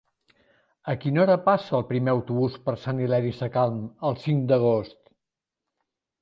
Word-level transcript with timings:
A 0.93 0.93
quina 1.01 1.19
hora 1.23 1.35
passa 1.49 1.75
el 1.79 1.85
primer 1.89 2.11
autobús 2.13 2.55
per 2.69 2.75
Sant 2.85 3.03
Hilari 3.05 3.35
Sacalm 3.41 3.77
el 4.11 4.19
cinc 4.25 4.49
d'agost? 4.53 4.99